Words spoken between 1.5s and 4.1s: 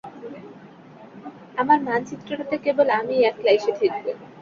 আমার মানচিত্রটাতে কেবল আমিই একলা এসে ঠেকব!